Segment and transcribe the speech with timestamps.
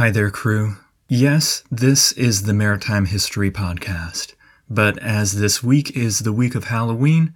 [0.00, 0.76] Hi there, crew.
[1.08, 4.32] Yes, this is the Maritime History Podcast,
[4.66, 7.34] but as this week is the week of Halloween,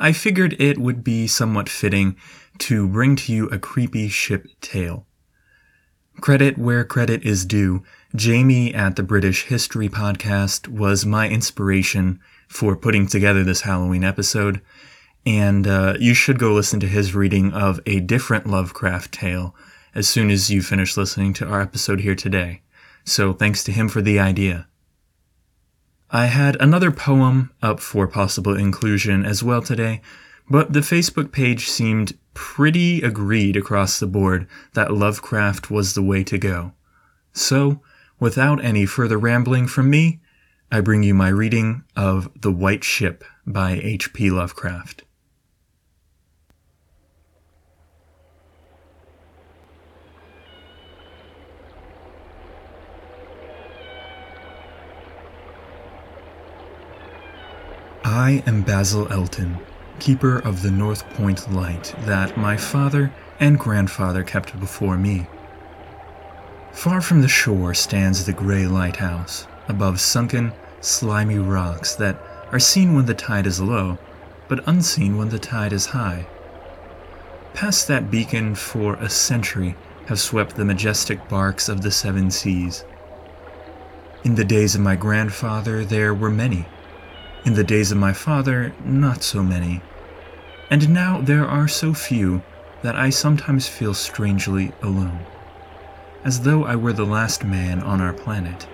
[0.00, 2.16] I figured it would be somewhat fitting
[2.58, 5.06] to bring to you a creepy ship tale.
[6.20, 7.84] Credit where credit is due,
[8.16, 12.18] Jamie at the British History Podcast was my inspiration
[12.48, 14.60] for putting together this Halloween episode,
[15.24, 19.54] and uh, you should go listen to his reading of a different Lovecraft tale
[19.94, 22.62] as soon as you finish listening to our episode here today.
[23.04, 24.66] So thanks to him for the idea.
[26.10, 30.00] I had another poem up for possible inclusion as well today,
[30.48, 36.24] but the Facebook page seemed pretty agreed across the board that Lovecraft was the way
[36.24, 36.72] to go.
[37.32, 37.80] So,
[38.18, 40.20] without any further rambling from me,
[40.72, 44.30] I bring you my reading of The White Ship by H.P.
[44.30, 45.04] Lovecraft.
[58.12, 59.56] I am Basil Elton,
[60.00, 65.28] keeper of the North Point light that my father and grandfather kept before me.
[66.72, 72.96] Far from the shore stands the gray lighthouse, above sunken, slimy rocks that are seen
[72.96, 73.96] when the tide is low,
[74.48, 76.26] but unseen when the tide is high.
[77.54, 82.84] Past that beacon for a century have swept the majestic barks of the seven seas.
[84.24, 86.66] In the days of my grandfather, there were many
[87.44, 89.82] in the days of my father, not so many.
[90.70, 92.42] And now there are so few
[92.82, 95.24] that I sometimes feel strangely alone,
[96.24, 98.66] as though I were the last man on our planet.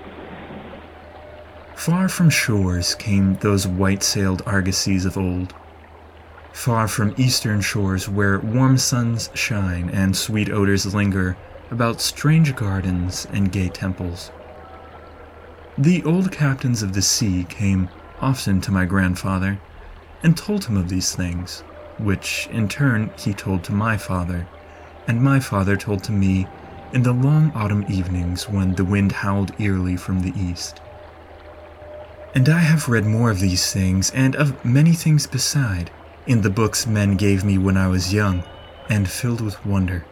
[1.75, 5.55] Far from shores came those white sailed argosies of old.
[6.53, 11.37] Far from eastern shores where warm suns shine and sweet odors linger
[11.71, 14.31] about strange gardens and gay temples.
[15.77, 19.59] The old captains of the sea came often to my grandfather,
[20.23, 21.61] and told him of these things,
[21.99, 24.47] which in turn he told to my father,
[25.07, 26.47] and my father told to me
[26.93, 30.81] in the long autumn evenings when the wind howled eerily from the east.
[32.35, 35.91] And I have read more of these things, and of many things beside,
[36.27, 38.45] in the books men gave me when I was young,
[38.89, 40.05] and filled with wonder.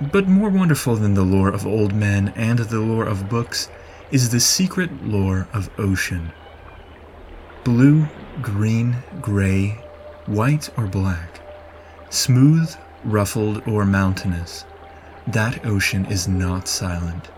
[0.00, 3.68] But more wonderful than the lore of old men and the lore of books
[4.10, 6.32] is the secret lore of ocean.
[7.62, 8.06] Blue,
[8.40, 9.68] green, gray,
[10.24, 11.40] white, or black,
[12.08, 12.74] smooth,
[13.04, 14.64] ruffled, or mountainous,
[15.26, 17.28] that ocean is not silent.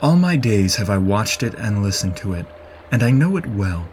[0.00, 2.46] All my days have I watched it and listened to it,
[2.92, 3.88] and I know it well.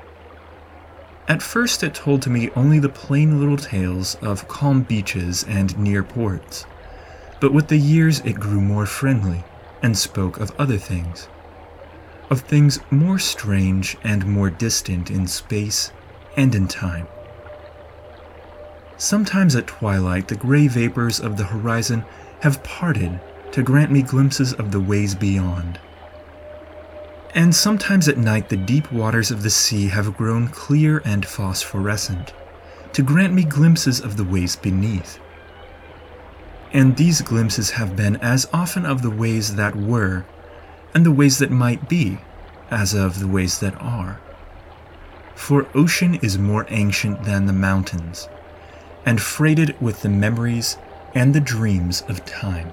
[1.28, 5.76] At first, it told to me only the plain little tales of calm beaches and
[5.78, 6.68] near ports,
[7.42, 9.44] but with the years it grew more friendly
[9.82, 11.28] and spoke of other things
[12.30, 15.92] of things more strange and more distant in space
[16.36, 17.08] and in time.
[18.98, 22.04] Sometimes at twilight, the gray vapors of the horizon
[22.42, 23.20] have parted
[23.52, 25.80] to grant me glimpses of the ways beyond.
[27.36, 32.34] And sometimes at night, the deep waters of the sea have grown clear and phosphorescent
[32.94, 35.20] to grant me glimpses of the ways beneath.
[36.74, 40.26] And these glimpses have been as often of the ways that were
[40.94, 42.20] and the ways that might be,
[42.70, 44.20] as of the ways that are.
[45.36, 48.28] For ocean is more ancient than the mountains,
[49.06, 50.78] and freighted with the memories
[51.14, 52.72] and the dreams of time.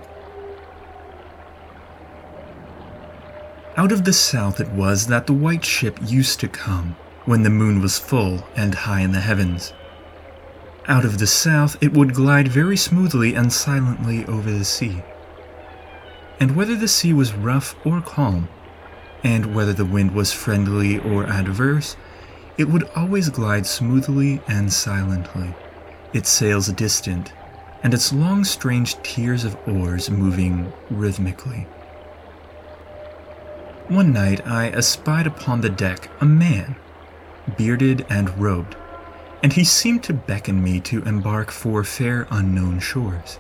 [3.77, 7.51] Out of the south it was that the white ship used to come when the
[7.51, 9.73] moon was full and high in the heavens.
[10.87, 15.03] Out of the south it would glide very smoothly and silently over the sea
[16.41, 18.49] and whether the sea was rough or calm,
[19.23, 21.97] and whether the wind was friendly or adverse,
[22.57, 25.55] it would always glide smoothly and silently,
[26.13, 27.33] its sails distant,
[27.83, 31.67] and its long strange tiers of oars moving rhythmically.
[33.89, 36.77] One night I espied upon the deck a man,
[37.57, 38.77] bearded and robed,
[39.43, 43.39] and he seemed to beckon me to embark for fair unknown shores.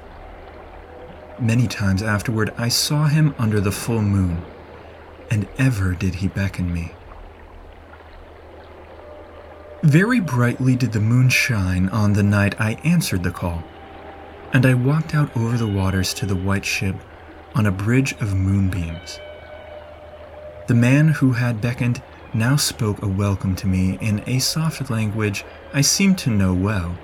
[1.40, 4.40] Many times afterward I saw him under the full moon,
[5.30, 6.92] and ever did he beckon me.
[9.82, 13.64] Very brightly did the moon shine on the night I answered the call,
[14.52, 16.94] and I walked out over the waters to the white ship
[17.54, 19.18] on a bridge of moonbeams.
[20.68, 22.00] The man who had beckoned
[22.32, 26.96] now spoke a welcome to me in a soft language I seemed to know well,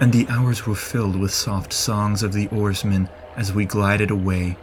[0.00, 4.56] and the hours were filled with soft songs of the oarsmen as we glided away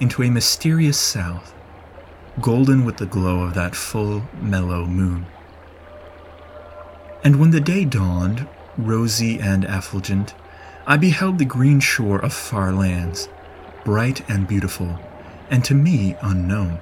[0.00, 1.54] into a mysterious south,
[2.40, 5.26] golden with the glow of that full, mellow moon.
[7.24, 8.46] And when the day dawned,
[8.76, 10.34] rosy and effulgent,
[10.86, 13.28] I beheld the green shore of far lands,
[13.84, 14.98] bright and beautiful,
[15.50, 16.78] and to me unknown.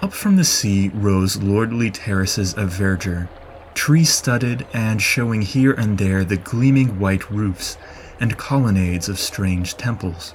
[0.00, 3.28] Up from the sea rose lordly terraces of verdure,
[3.74, 7.76] tree studded and showing here and there the gleaming white roofs
[8.20, 10.34] and colonnades of strange temples.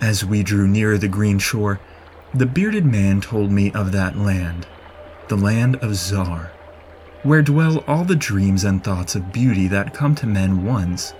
[0.00, 1.80] As we drew nearer the green shore,
[2.32, 4.66] the bearded man told me of that land,
[5.28, 6.52] the land of Zar,
[7.22, 11.14] where dwell all the dreams and thoughts of beauty that come to men once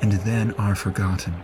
[0.00, 1.34] and then are forgotten.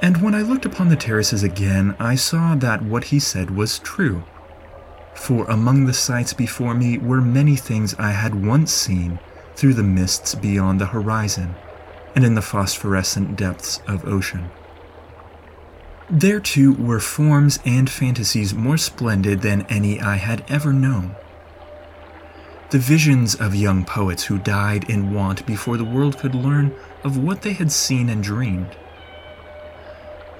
[0.00, 3.78] And when I looked upon the terraces again, I saw that what he said was
[3.78, 4.24] true.
[5.14, 9.18] For among the sights before me were many things I had once seen
[9.54, 11.54] through the mists beyond the horizon
[12.14, 14.50] and in the phosphorescent depths of ocean.
[16.10, 21.14] There too were forms and fantasies more splendid than any I had ever known.
[22.70, 26.74] The visions of young poets who died in want before the world could learn
[27.04, 28.76] of what they had seen and dreamed.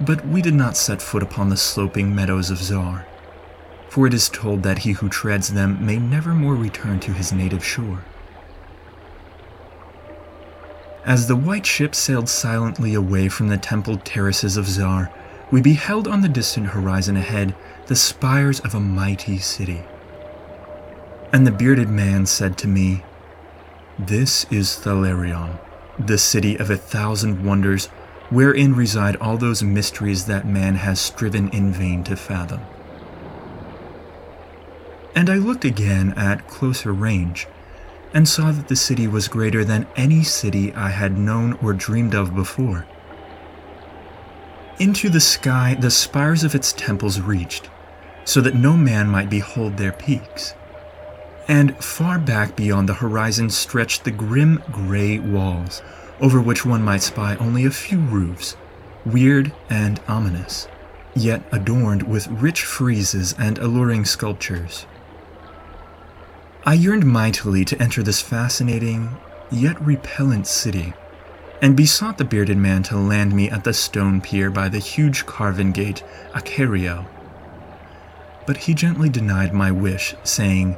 [0.01, 3.07] But we did not set foot upon the sloping meadows of Zar,
[3.93, 7.31] for it is told that he who treads them may never more return to his
[7.31, 8.03] native shore.
[11.05, 15.13] As the white ship sailed silently away from the templed terraces of Zar,
[15.51, 17.55] we beheld on the distant horizon ahead
[17.87, 19.83] the spires of a mighty city.
[21.31, 23.05] And the bearded man said to me,
[23.99, 25.59] This is Thalarion,
[25.99, 27.89] the city of a thousand wonders,
[28.31, 32.63] wherein reside all those mysteries that man has striven in vain to fathom.
[35.15, 37.47] And I looked again at closer range,
[38.15, 42.15] and saw that the city was greater than any city I had known or dreamed
[42.15, 42.87] of before.
[44.79, 47.71] Into the sky the spires of its temples reached,
[48.25, 50.55] so that no man might behold their peaks
[51.49, 55.83] and far back beyond the horizon stretched the grim gray walls,
[56.21, 58.57] over which one might spy only a few roofs,
[59.05, 60.69] weird and ominous,
[61.15, 64.87] yet adorned with rich friezes and alluring sculptures.
[66.65, 69.17] I yearned mightily to enter this fascinating,
[69.51, 70.95] yet repellent city,
[71.61, 75.27] and besought the bearded man to land me at the stone pier by the huge
[75.27, 77.05] carven gate, Akariel.
[78.47, 80.77] But he gently denied my wish, saying,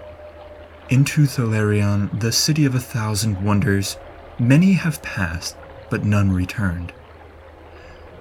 [0.89, 3.99] into Thalarion, the city of a thousand wonders,
[4.39, 5.55] many have passed,
[5.91, 6.95] but none returned.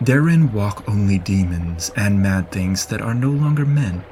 [0.02, 4.04] Therein walk only demons and mad things that are no longer men,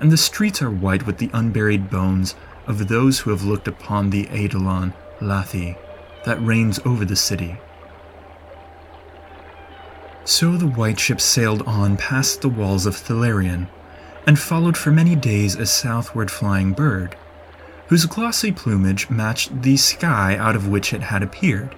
[0.00, 2.34] and the streets are white with the unburied bones
[2.66, 5.76] of those who have looked upon the Eidolon, Lathi,
[6.24, 7.56] that reigns over the city.
[10.24, 13.68] So the white ship sailed on past the walls of Thalarion,
[14.26, 17.16] and followed for many days a southward flying bird,
[17.88, 21.74] whose glossy plumage matched the sky out of which it had appeared.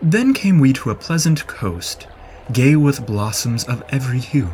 [0.00, 2.06] Then came we to a pleasant coast,
[2.52, 4.52] gay with blossoms of every hue,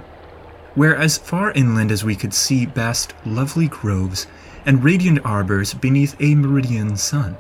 [0.75, 4.27] where as far inland as we could see basked lovely groves
[4.67, 7.37] and radiant arbors beneath a meridian sun.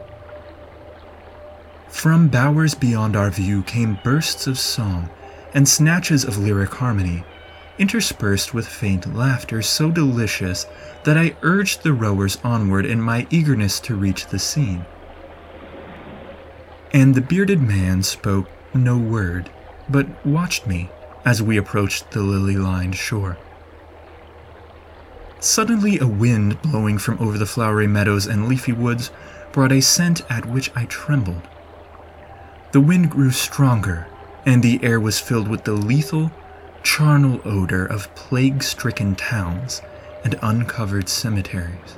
[1.88, 5.10] From bowers beyond our view came bursts of song
[5.52, 7.24] and snatches of lyric harmony,
[7.78, 10.66] interspersed with faint laughter so delicious
[11.04, 14.84] that I urged the rowers onward in my eagerness to reach the scene.
[16.92, 19.50] And the bearded man spoke no word,
[19.88, 20.90] but watched me
[21.24, 23.36] as we approached the lily lined shore.
[25.40, 29.10] Suddenly, a wind blowing from over the flowery meadows and leafy woods
[29.52, 31.48] brought a scent at which I trembled.
[32.72, 34.06] The wind grew stronger,
[34.44, 36.30] and the air was filled with the lethal,
[36.82, 39.80] charnel odor of plague stricken towns
[40.22, 41.96] and uncovered cemeteries.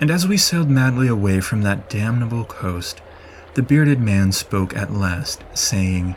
[0.00, 3.02] And as we sailed madly away from that damnable coast,
[3.54, 6.16] the bearded man spoke at last, saying,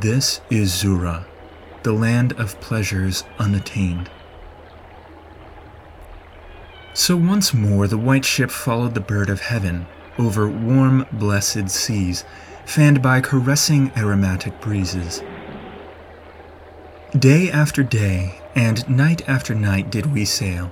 [0.00, 1.24] This is Xura,
[1.84, 4.10] the land of pleasures unattained.
[6.94, 9.86] So once more the white ship followed the bird of heaven
[10.18, 12.24] over warm, blessed seas,
[12.66, 15.22] fanned by caressing aromatic breezes.
[17.18, 20.70] Day after day, and night after night did we sail.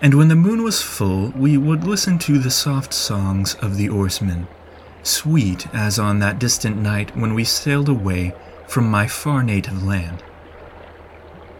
[0.00, 3.88] And when the moon was full, we would listen to the soft songs of the
[3.88, 4.46] oarsmen,
[5.02, 8.34] sweet as on that distant night when we sailed away
[8.66, 10.22] from my far native land.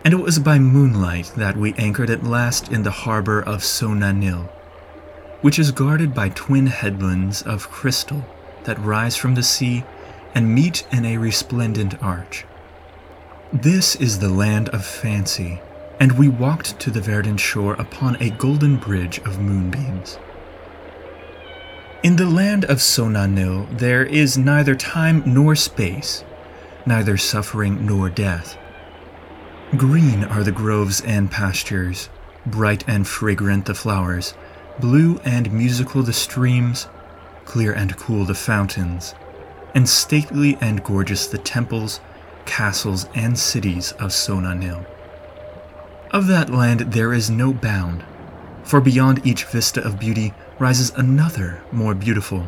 [0.04, 4.12] And it was by moonlight that we anchored at last in the harbor of Sona
[4.12, 4.49] Nyl,
[5.42, 8.25] which is guarded by twin headlands of crystal
[8.64, 9.85] that rise from the sea
[10.35, 12.44] and meet in a resplendent arch.
[13.52, 15.61] This is the land of fancy,
[16.00, 20.18] and we walked to the verdant shore upon a golden bridge of moonbeams.
[22.02, 26.25] In the land of Sona Nyl there is neither time nor space,
[26.87, 28.56] neither suffering nor death.
[29.76, 32.11] Green are the groves and pastures,
[32.45, 34.35] bright and fragrant the flowers,
[34.79, 36.88] blue and musical the streams,
[37.47, 39.14] clear and cool the fountains,
[39.75, 42.00] and stately and gorgeous the temples,
[42.45, 44.85] castles, and cities of Sona Nyl.
[46.11, 48.05] Of that land there is no bound,
[48.64, 52.47] for beyond each vista of beauty rises another more beautiful.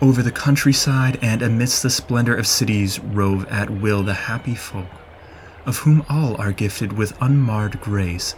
[0.00, 4.88] Over the countryside and amidst the splendor of cities rove at will the happy folk,
[5.66, 8.34] of whom all are gifted with unmarred grace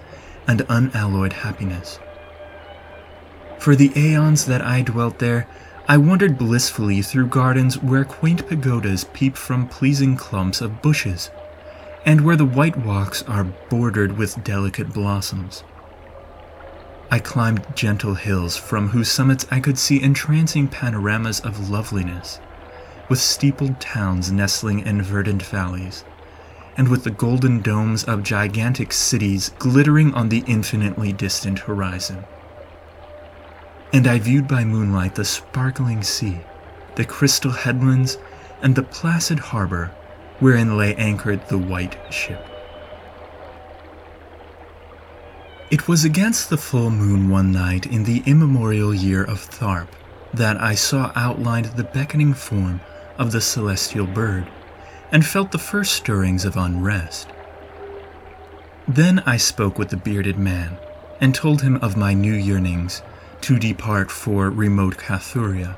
[0.46, 1.98] and unalloyed happiness.
[3.58, 5.48] For the aeons that I dwelt there,
[5.86, 11.30] I wandered blissfully through gardens where quaint pagodas peep from pleasing clumps of bushes,
[12.06, 15.64] and where the white walks are bordered with delicate blossoms.
[17.10, 22.40] I climbed gentle hills from whose summits I could see entrancing panoramas of loveliness,
[23.08, 26.04] with steepled towns nestling in verdant valleys,
[26.76, 32.24] and with the golden domes of gigantic cities glittering on the infinitely distant horizon
[33.94, 36.40] and I viewed by moonlight the sparkling sea,
[36.96, 38.18] the crystal headlands,
[38.60, 39.92] and the placid harbor
[40.40, 42.44] wherein lay anchored the white ship.
[45.70, 49.86] It was against the full moon one night in the immemorial year of Tharp
[50.32, 52.80] that I saw outlined the beckoning form
[53.16, 54.48] of the celestial bird
[55.14, 57.28] and felt the first stirrings of unrest.
[58.88, 60.76] Then I spoke with the bearded man
[61.20, 63.00] and told him of my new yearnings
[63.42, 65.76] to depart for remote Cathuria,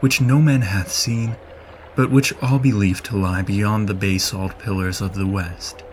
[0.00, 1.36] which no man hath seen,
[1.94, 5.84] but which all believe to lie beyond the basalt pillars of the west.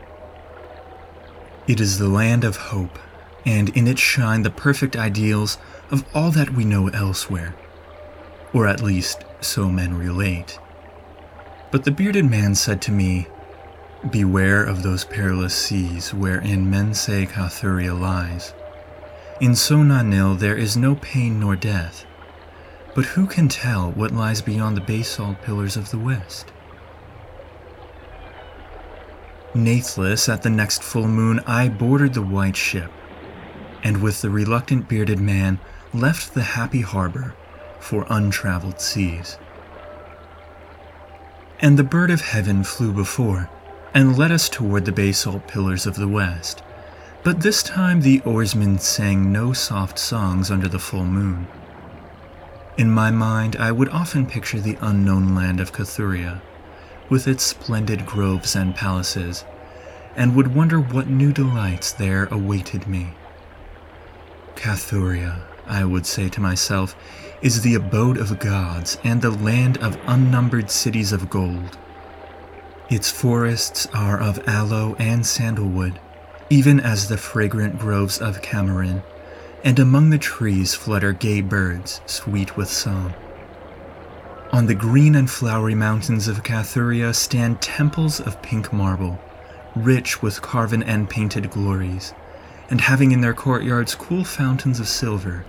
[1.68, 2.98] It is the land of hope,
[3.46, 5.60] and in it shine the perfect ideals
[5.92, 7.54] of all that we know elsewhere,
[8.54, 10.58] or at least so men relate.
[11.72, 13.28] But the bearded man said to me,
[14.10, 18.54] Beware of those perilous seas wherein men say Cathuria lies.
[19.40, 22.06] In Sona Nyl there is no pain nor death,
[22.94, 26.52] but who can tell what lies beyond the basalt pillars of the west?
[29.54, 32.92] Nathless at the next full moon, I boarded the white ship,
[33.84, 35.60] and with the reluctant bearded man
[35.94, 37.34] left the happy harbor
[37.80, 39.38] for untraveled seas.
[41.62, 43.50] And the bird of heaven flew before,
[43.94, 46.64] and led us toward the basalt pillars of the west
[47.24, 51.48] but this time the oarsmen sang no soft songs under the full moon.
[52.78, 56.42] In my mind, I would often picture the unknown land of Cathuria,
[57.10, 59.46] with its splendid groves and palaces,
[60.16, 63.14] and would wonder what new delights there awaited me.
[64.56, 66.96] Cathuria, I would say to myself,
[67.42, 71.78] is the abode of gods and the land of unnumbered cities of gold.
[72.90, 76.00] Its forests are of aloe and sandalwood
[76.52, 79.02] even as the fragrant groves of Camorin,
[79.64, 83.14] and among the trees flutter gay birds, sweet with song.
[84.52, 89.18] On the green and flowery mountains of Cathuria stand temples of pink marble,
[89.78, 92.14] rich with carven and painted glories,
[92.70, 95.46] and having in their courtyards cool fountains of silver,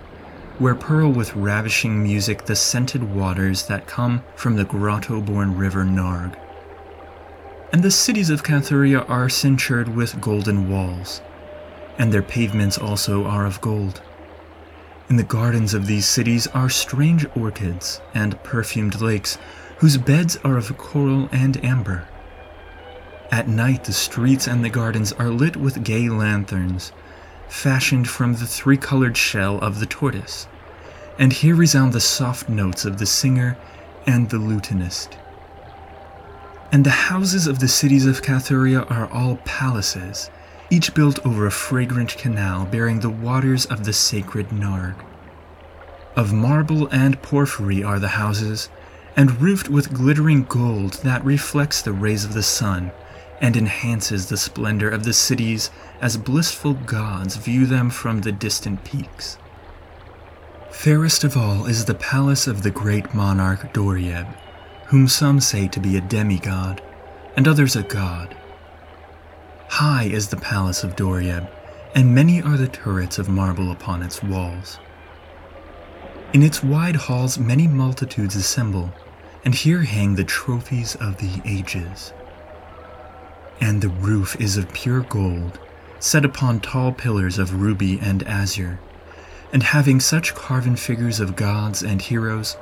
[0.59, 5.83] where purl with ravishing music the scented waters that come from the grotto born river
[5.83, 6.35] Narg
[7.73, 11.21] and the cities of Cathuria are cinctured with golden walls,
[11.97, 13.99] and their pavements also are of gold.
[15.09, 19.39] In the gardens of these cities are strange orchids and perfumed lakes,
[19.79, 22.07] whose beds are of coral and amber.
[23.31, 26.91] At night, the streets and the gardens are lit with gay lanterns,
[27.47, 30.47] fashioned from the three colored shell of the tortoise,
[31.17, 33.57] and here resound the soft notes of the singer
[34.05, 35.17] and the lutenist.
[36.71, 40.29] And the houses of the cities of Cathuria are all palaces,
[40.69, 44.95] each built over a fragrant canal bearing the waters of the sacred Narg.
[46.15, 48.69] Of marble and porphyry are the houses,
[49.15, 52.91] and roofed with glittering gold that reflects the rays of the sun
[53.43, 55.69] and enhances the splendor of the cities
[55.99, 59.37] as blissful gods view them from the distant peaks.
[60.71, 64.27] Fairest of all is the palace of the great monarch Dorieb,
[64.85, 66.81] whom some say to be a demigod,
[67.35, 68.33] and others a god.
[69.67, 71.45] High is the palace of Dorieb,
[71.93, 74.79] and many are the turrets of marble upon its walls.
[76.31, 78.89] In its wide halls, many multitudes assemble,
[79.43, 82.13] and here hang the trophies of the ages.
[83.61, 85.59] And the roof is of pure gold,
[85.99, 88.79] set upon tall pillars of ruby and azure,
[89.51, 92.57] and having such carven figures of gods and heroes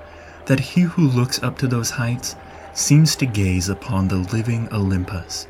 [0.45, 2.35] that he who looks up to those heights
[2.73, 5.47] seems to gaze upon the living Olympus.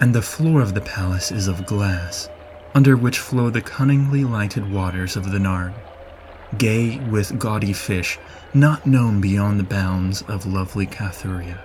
[0.00, 2.28] And the floor of the palace is of glass,
[2.74, 5.72] under which flow the cunningly lighted waters of the Narg,
[6.58, 8.18] gay with gaudy fish
[8.52, 11.58] not known beyond the bounds of lovely Cathuria.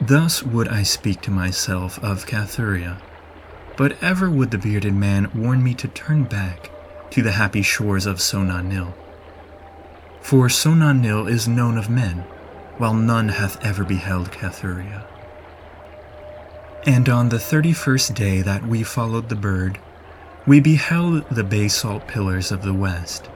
[0.00, 3.00] Thus would I speak to myself of Cathuria,
[3.76, 6.70] but ever would the bearded man warn me to turn back
[7.10, 8.92] to the happy shores of Sona Nyl.
[10.20, 12.24] For Sona Nyl is known of men,
[12.78, 15.06] while none hath ever beheld Cathuria.
[16.84, 19.78] And on the thirty first day that we followed the bird,
[20.46, 23.28] we beheld the basalt pillars of the west.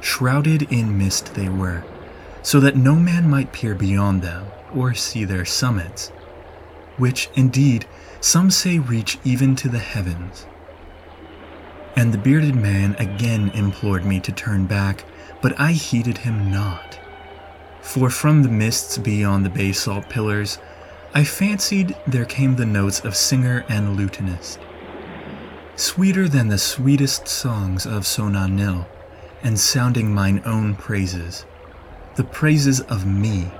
[0.00, 1.84] Shrouded in mist they were,
[2.42, 6.08] so that no man might peer beyond them or see their summits,
[6.96, 7.86] which indeed
[8.20, 10.46] some say reach even to the heavens.
[11.96, 15.04] And the bearded man again implored me to turn back,
[15.42, 16.98] but I heeded him not.
[17.80, 20.58] For from the mists beyond the basalt pillars,
[21.12, 24.60] I fancied there came the notes of singer and lutanist,
[25.74, 28.86] sweeter than the sweetest songs of Sona Nyl,
[29.42, 31.44] and sounding mine own praises,
[32.16, 33.50] the praises of me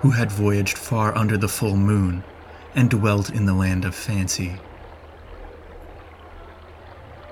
[0.00, 2.22] who had voyaged far under the full moon
[2.74, 4.56] and dwelt in the land of fancy.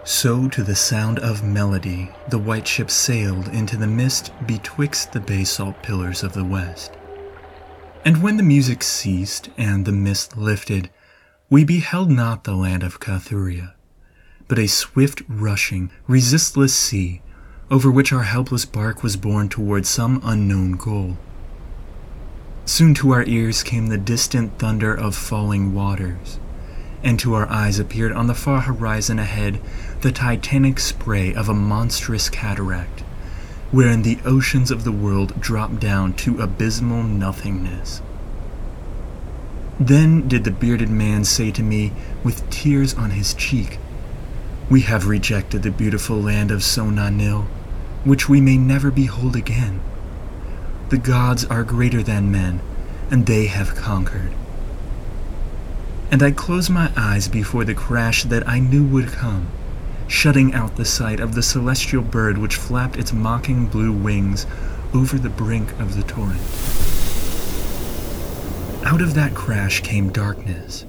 [0.04, 5.20] So, to the sound of melody, the white ship sailed into the mist betwixt the
[5.20, 6.92] basalt pillars of the west.
[8.04, 10.90] And when the music ceased and the mist lifted,
[11.50, 13.75] we beheld not the land of Cathuria,
[14.46, 17.20] but a swift rushing, resistless sea
[17.70, 21.16] over which our helpless bark was borne toward some unknown goal.
[22.64, 26.38] Soon to our ears came the distant thunder of falling waters,
[27.02, 29.61] and to our eyes appeared on the far horizon ahead
[30.00, 33.00] the titanic spray of a monstrous cataract,
[33.70, 38.00] wherein the oceans of the world drop down to abysmal nothingness.
[39.79, 41.92] Then did the bearded man say to me,
[42.24, 43.79] with tears on his cheek,
[44.68, 47.44] We have rejected the beautiful land of Sona Nyl,
[48.02, 49.81] which we may never behold again.
[50.88, 52.61] The gods are greater than men,
[53.09, 54.33] and they have conquered.
[56.11, 59.46] And I closed my eyes before the crash that I knew would come,
[60.09, 64.46] shutting out the sight of the celestial bird which flapped its mocking blue wings
[64.92, 66.40] over the brink of the torrent.
[68.85, 70.85] Out of that crash came darkness,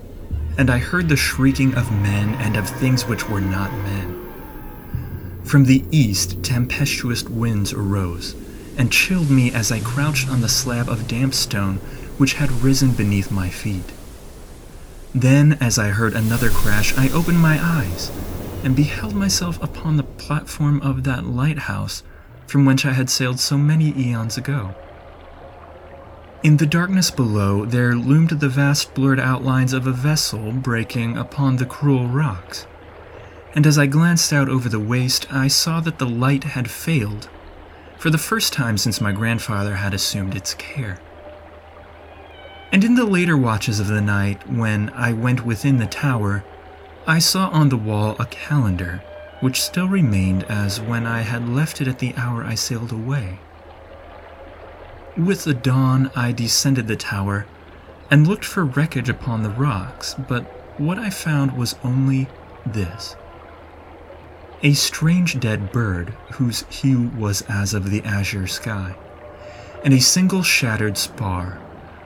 [0.57, 5.41] and I heard the shrieking of men and of things which were not men.
[5.43, 8.35] From the east, tempestuous winds arose
[8.77, 11.77] and chilled me as I crouched on the slab of damp stone
[12.17, 13.93] which had risen beneath my feet.
[15.13, 18.11] Then, as I heard another crash, I opened my eyes
[18.63, 22.03] and beheld myself upon the platform of that lighthouse
[22.47, 24.75] from whence I had sailed so many eons ago.
[26.43, 31.55] In the darkness below, there loomed the vast blurred outlines of a vessel breaking upon
[31.55, 32.67] the cruel rocks.
[33.55, 37.27] And as I glanced out over the waste, I saw that the light had failed
[37.97, 40.99] for the first time since my grandfather had assumed its care.
[42.71, 46.43] And in the later watches of the night, when I went within the tower,
[47.07, 49.01] I saw on the wall a calendar,
[49.39, 53.39] which still remained as when I had left it at the hour I sailed away.
[55.17, 57.47] With the dawn, I descended the tower
[58.11, 60.43] and looked for wreckage upon the rocks, but
[60.79, 62.27] what I found was only
[62.65, 63.15] this
[64.61, 68.95] a strange dead bird whose hue was as of the azure sky,
[69.83, 71.59] and a single shattered spar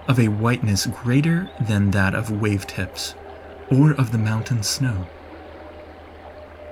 [0.07, 3.15] of a whiteness greater than that of wave tips
[3.69, 5.07] or of the mountain snow.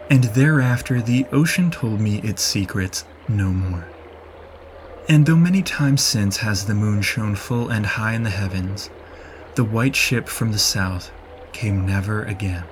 [0.10, 3.88] And thereafter the ocean told me its secrets no more.
[5.10, 8.92] And though many times since has the moon shone full and high in the heavens,
[9.56, 11.12] the white ship from the south
[11.52, 12.64] came never again.